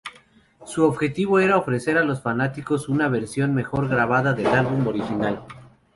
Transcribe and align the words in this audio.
Su 0.65 0.83
objetivo 0.85 1.37
era 1.37 1.57
ofrecer 1.59 1.99
a 1.99 2.03
los 2.03 2.23
fanáticos 2.23 2.89
una 2.89 3.07
versión 3.07 3.53
mejor 3.53 3.87
grabada 3.87 4.33
del 4.33 4.47
álbum 4.47 4.87
original. 4.87 5.43